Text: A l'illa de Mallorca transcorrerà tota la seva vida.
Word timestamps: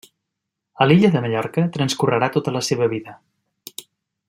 A 0.81 0.87
l'illa 0.87 1.11
de 1.15 1.21
Mallorca 1.25 1.65
transcorrerà 1.77 2.31
tota 2.37 2.55
la 2.57 2.63
seva 2.71 2.89
vida. 2.95 3.17